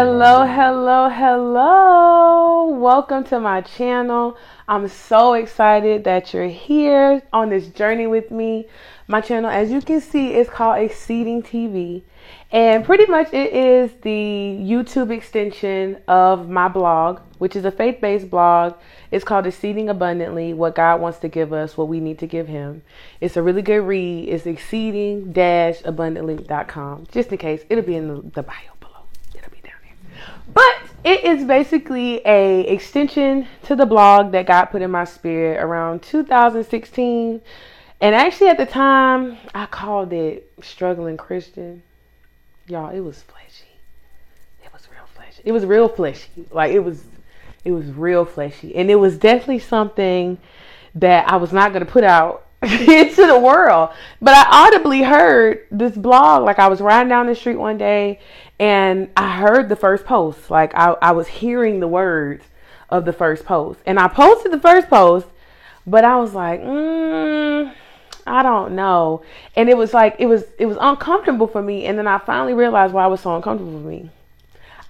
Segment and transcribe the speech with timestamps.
[0.00, 2.66] Hello, hello, hello.
[2.66, 4.38] Welcome to my channel.
[4.68, 8.68] I'm so excited that you're here on this journey with me.
[9.08, 12.02] My channel, as you can see, is called Exceeding TV.
[12.52, 18.00] And pretty much it is the YouTube extension of my blog, which is a faith
[18.00, 18.74] based blog.
[19.10, 22.46] It's called Exceeding Abundantly What God Wants to Give Us, What We Need to Give
[22.46, 22.82] Him.
[23.20, 24.28] It's a really good read.
[24.28, 25.32] It's exceeding
[25.84, 27.08] abundantly.com.
[27.10, 28.77] Just in case, it'll be in the, the bio.
[30.52, 30.74] But
[31.04, 36.02] it is basically a extension to the blog that God put in my spirit around
[36.02, 37.40] 2016.
[38.00, 41.82] And actually at the time I called it struggling Christian.
[42.66, 43.68] Y'all, it was fleshy.
[44.64, 45.42] It was real fleshy.
[45.44, 46.46] It was real fleshy.
[46.50, 47.04] Like it was
[47.64, 48.74] it was real fleshy.
[48.74, 50.38] And it was definitely something
[50.94, 53.90] that I was not gonna put out into the world.
[54.20, 56.44] But I audibly heard this blog.
[56.44, 58.18] Like I was riding down the street one day
[58.58, 60.50] and I heard the first post.
[60.50, 62.44] Like I, I was hearing the words
[62.90, 63.80] of the first post.
[63.86, 65.26] And I posted the first post,
[65.86, 67.72] but I was like, mm,
[68.26, 69.22] I don't know.
[69.54, 71.84] And it was like it was it was uncomfortable for me.
[71.84, 74.10] And then I finally realized why it was so uncomfortable for me.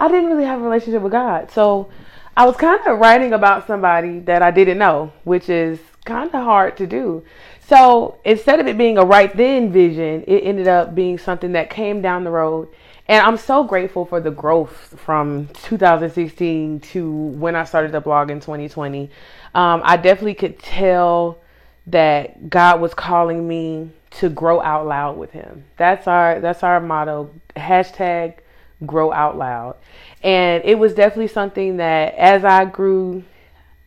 [0.00, 1.50] I didn't really have a relationship with God.
[1.50, 1.90] So
[2.34, 6.42] I was kind of writing about somebody that I didn't know, which is kind of
[6.42, 7.24] hard to do.
[7.66, 11.70] So instead of it being a right then vision, it ended up being something that
[11.70, 12.68] came down the road.
[13.06, 18.30] And I'm so grateful for the growth from 2016 to when I started the blog
[18.30, 19.10] in 2020.
[19.54, 21.38] Um, I definitely could tell
[21.86, 25.64] that God was calling me to grow out loud with Him.
[25.76, 27.30] That's our that's our motto.
[27.56, 28.38] Hashtag
[28.86, 29.76] grow out loud.
[30.22, 33.24] And it was definitely something that as I grew,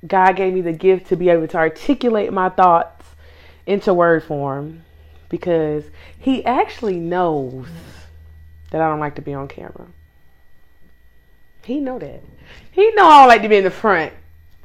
[0.05, 3.05] God gave me the gift to be able to articulate my thoughts
[3.65, 4.83] into word form
[5.29, 5.83] because
[6.19, 7.67] he actually knows
[8.71, 9.87] that I don't like to be on camera.
[11.63, 12.23] He know that.
[12.71, 14.13] He know I don't like to be in the front.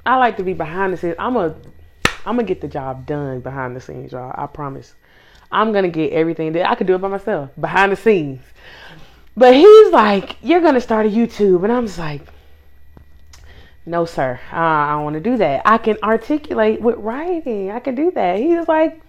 [0.04, 1.16] I like to be behind the scenes.
[1.18, 1.54] I'm a
[2.24, 4.34] I'm gonna get the job done behind the scenes, y'all.
[4.36, 4.94] I promise.
[5.52, 8.42] I'm gonna get everything that I could do it by myself behind the scenes.
[9.36, 12.22] But he's like, you're gonna start a YouTube, and I'm just like,
[13.88, 15.62] no, sir, uh, I don't want to do that.
[15.64, 17.70] I can articulate with writing.
[17.70, 18.40] I can do that.
[18.40, 19.00] He was like,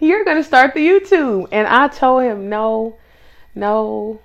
[0.00, 1.48] You're to start the YouTube.
[1.52, 2.96] And I told him, No,
[3.54, 4.22] no,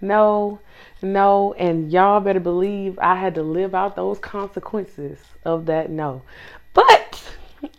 [0.00, 0.60] no,
[1.02, 1.52] no.
[1.54, 6.22] And y'all better believe I had to live out those consequences of that no.
[6.72, 7.20] But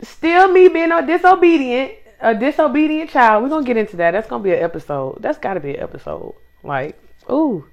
[0.02, 4.10] still, me being a disobedient, a disobedient child, we're to get into that.
[4.10, 5.22] That's to be an episode.
[5.22, 6.34] That's got to be an episode.
[6.62, 7.00] Like,
[7.30, 7.66] ooh.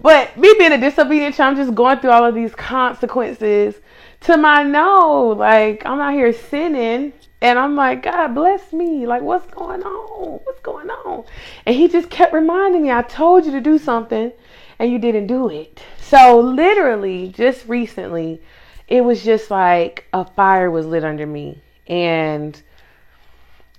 [0.00, 3.76] But me being a disobedient child, I'm just going through all of these consequences
[4.22, 5.28] to my no.
[5.28, 9.06] Like I'm out here sinning and I'm like, God bless me.
[9.06, 10.40] Like, what's going on?
[10.44, 11.24] What's going on?
[11.66, 14.32] And he just kept reminding me, I told you to do something
[14.78, 15.82] and you didn't do it.
[15.98, 18.42] So literally, just recently,
[18.86, 21.60] it was just like a fire was lit under me.
[21.86, 22.60] And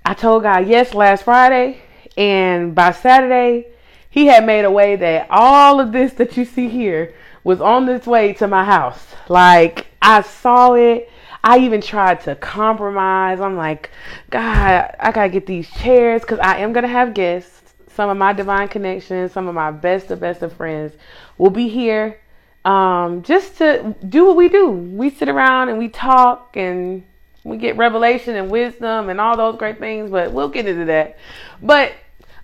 [0.05, 1.81] I told God yes last Friday.
[2.17, 3.67] And by Saturday,
[4.13, 7.89] he had made a way that all of this that you see here was on
[7.89, 9.03] its way to my house.
[9.27, 11.09] Like I saw it.
[11.43, 13.41] I even tried to compromise.
[13.41, 13.89] I'm like,
[14.29, 17.73] God, I gotta get these chairs because I am gonna have guests.
[17.95, 20.93] Some of my divine connections, some of my best of best of friends
[21.39, 22.19] will be here
[22.65, 24.69] um, just to do what we do.
[24.69, 27.03] We sit around and we talk and
[27.43, 31.17] we get revelation and wisdom and all those great things, but we'll get into that.
[31.63, 31.93] But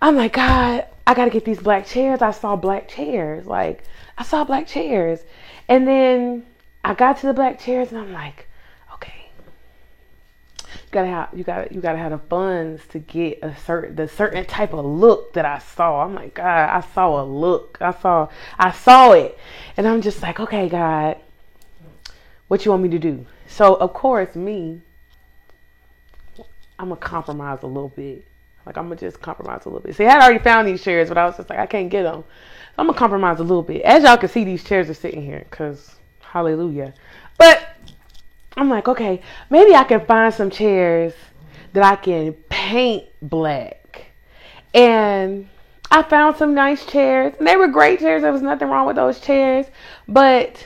[0.02, 2.22] I'm like, God, I got to get these black chairs.
[2.22, 3.48] I saw black chairs.
[3.48, 3.84] Like,
[4.16, 5.20] I saw black chairs.
[5.68, 6.46] And then
[6.84, 8.46] I got to the black chairs and I'm like,
[8.94, 9.32] okay.
[10.62, 14.08] You gotta have you gotta you gotta have the funds to get a certain the
[14.08, 16.04] certain type of look that I saw.
[16.04, 17.80] I'm like, God, I saw a look.
[17.82, 19.36] I saw I saw it.
[19.78, 21.18] And I'm just like, okay, God,
[22.50, 23.26] what you want me to do?
[23.48, 24.82] So of course me,
[26.78, 28.28] I'm gonna compromise a little bit.
[28.66, 29.96] Like I'm gonna just compromise a little bit.
[29.96, 32.04] See, I had already found these chairs, but I was just like, I can't get
[32.04, 32.24] them.
[32.24, 33.82] So I'm gonna compromise a little bit.
[33.82, 36.94] As y'all can see, these chairs are sitting here, cause hallelujah.
[37.38, 37.68] But
[38.58, 41.14] I'm like, okay, maybe I can find some chairs
[41.74, 44.08] that I can paint black.
[44.74, 45.50] And
[45.92, 47.34] I found some nice chairs.
[47.40, 48.22] And they were great chairs.
[48.22, 49.66] There was nothing wrong with those chairs.
[50.08, 50.66] But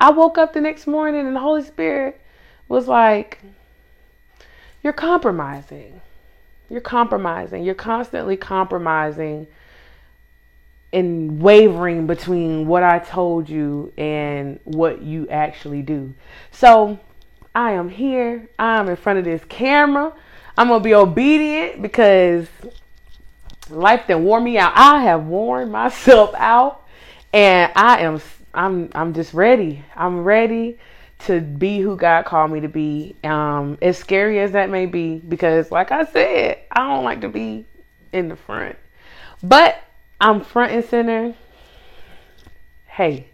[0.00, 2.20] I woke up the next morning and the Holy Spirit
[2.68, 3.40] was like,
[4.82, 6.00] You're compromising.
[6.72, 7.64] You're compromising.
[7.64, 9.46] You're constantly compromising
[10.90, 16.14] and wavering between what I told you and what you actually do.
[16.50, 16.98] So
[17.54, 18.48] I am here.
[18.58, 20.14] I'm in front of this camera.
[20.56, 22.48] I'm going to be obedient because
[23.68, 24.72] life then wore me out.
[24.74, 26.82] I have worn myself out
[27.34, 28.20] And I am
[28.54, 29.84] I'm I'm just ready.
[29.94, 30.78] I'm ready
[31.26, 33.16] to be who God called me to be.
[33.24, 37.28] Um, as scary as that may be, because like I said, I don't like to
[37.28, 37.64] be
[38.12, 38.76] in the front.
[39.42, 39.82] But
[40.20, 41.34] I'm front and center.
[42.86, 43.28] Hey,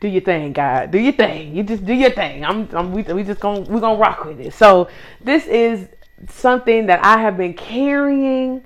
[0.00, 0.90] do your thing, God.
[0.90, 1.54] Do your thing.
[1.54, 2.44] You just do your thing.
[2.44, 4.52] I'm, I'm we, we just gonna we gonna rock with it.
[4.54, 4.88] So
[5.20, 5.88] this is
[6.28, 8.64] something that I have been carrying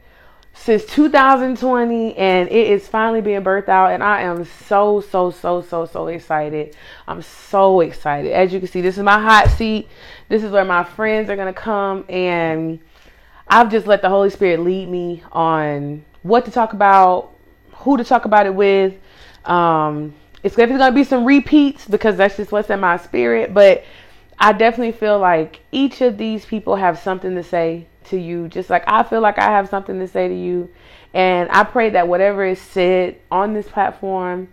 [0.57, 5.63] since 2020 and it is finally being birthed out and I am so so so
[5.63, 6.77] so so excited.
[7.07, 8.33] I'm so excited.
[8.33, 9.89] As you can see, this is my hot seat.
[10.29, 12.81] This is where my friends are going to come and
[13.47, 17.33] I've just let the Holy Spirit lead me on what to talk about,
[17.71, 18.95] who to talk about it with.
[19.45, 23.85] Um it's going to be some repeats because that's just what's in my spirit, but
[24.39, 28.71] I definitely feel like each of these people have something to say to you, just
[28.71, 30.71] like I feel like I have something to say to you.
[31.15, 34.49] And I pray that whatever is said on this platform,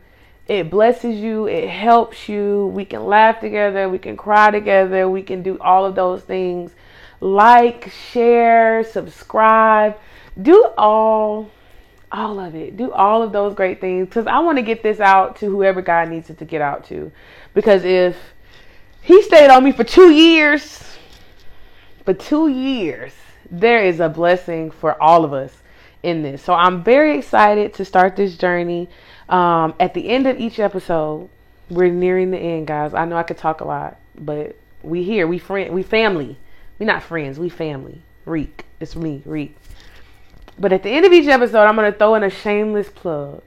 [0.48, 2.68] it blesses you, it helps you.
[2.74, 6.72] We can laugh together, we can cry together, we can do all of those things.
[7.20, 9.98] Like, share, subscribe,
[10.42, 11.50] do all
[12.14, 12.78] all of it.
[12.78, 15.82] Do all of those great things cuz I want to get this out to whoever
[15.82, 17.12] God needs it to get out to.
[17.54, 18.16] Because if
[19.02, 20.96] he stayed on me for 2 years,
[22.06, 23.14] for 2 years,
[23.50, 25.54] there is a blessing for all of us
[26.02, 26.42] in this.
[26.42, 28.90] So I'm very excited to start this journey.
[29.30, 31.30] Um, at the end of each episode,
[31.70, 32.94] we're nearing the end, guys.
[32.94, 36.38] I know I could talk a lot, but we here, we friend, we family.
[36.78, 38.02] We not friends, we family.
[38.26, 39.56] Reek, it's me, Reek.
[40.60, 43.42] But at the end of each episode, I'm gonna throw in a shameless plug.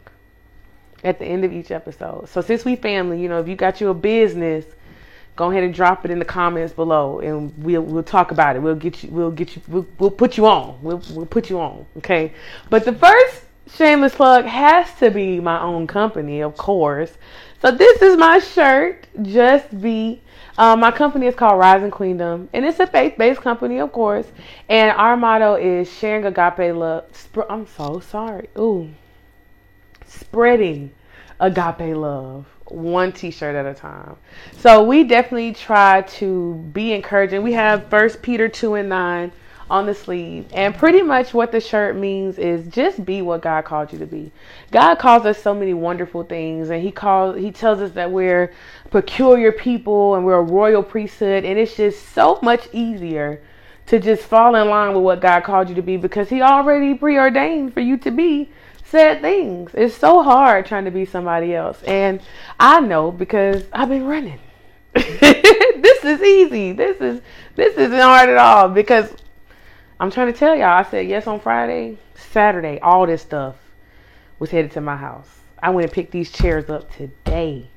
[1.04, 2.28] At the end of each episode.
[2.28, 4.64] So since we family, you know, if you got your business
[5.36, 8.60] go ahead and drop it in the comments below and we'll we'll talk about it.
[8.60, 10.78] We'll get you we'll get you we'll, we'll put you on.
[10.82, 11.86] We'll we'll put you on.
[11.98, 12.32] Okay.
[12.70, 13.42] But the first
[13.74, 17.12] shameless plug has to be my own company, of course.
[17.60, 20.22] So this is my shirt, Just Be.
[20.58, 24.26] Um, my company is called Rising Queendom, and it's a faith-based company, of course.
[24.70, 27.04] And our motto is sharing agape love.
[27.12, 28.48] Sp- I'm so sorry.
[28.58, 28.88] Ooh,
[30.06, 30.92] spreading
[31.40, 34.16] agape love one t-shirt at a time.
[34.58, 37.42] So we definitely try to be encouraging.
[37.42, 39.32] We have First Peter two and nine
[39.68, 43.64] on the sleeve, and pretty much what the shirt means is just be what God
[43.64, 44.30] called you to be.
[44.70, 48.52] God calls us so many wonderful things, and He calls He tells us that we're
[48.90, 53.40] peculiar people and we're a royal priesthood, and it's just so much easier
[53.86, 56.94] to just fall in line with what God called you to be because He already
[56.94, 58.50] preordained for you to be
[58.86, 59.72] said things.
[59.74, 61.82] It's so hard trying to be somebody else.
[61.82, 62.20] And
[62.58, 64.40] I know because I've been running.
[64.94, 66.72] this is easy.
[66.72, 67.20] This is
[67.54, 69.12] this isn't hard at all because
[70.00, 70.78] I'm trying to tell y'all.
[70.78, 73.56] I said yes on Friday, Saturday, all this stuff
[74.38, 75.28] was headed to my house.
[75.62, 77.68] I went and picked these chairs up today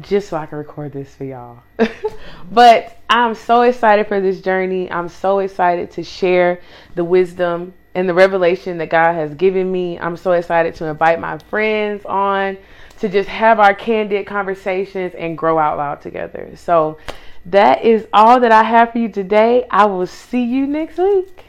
[0.00, 1.62] just so I can record this for y'all.
[2.50, 4.90] but I'm so excited for this journey.
[4.90, 6.60] I'm so excited to share
[6.94, 9.98] the wisdom and the revelation that God has given me.
[9.98, 12.58] I'm so excited to invite my friends on
[12.98, 16.50] to just have our candid conversations and grow out loud together.
[16.56, 16.98] So
[17.46, 19.66] that is all that I have for you today.
[19.70, 21.44] I will see you next week.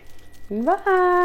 [0.49, 1.15] Bye.